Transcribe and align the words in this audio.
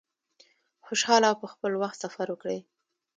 خوشحاله 0.85 1.25
او 1.29 1.35
په 1.41 1.47
خپل 1.53 1.71
وخت 1.81 1.97
سفر 2.03 2.27
وکړی. 2.31 2.59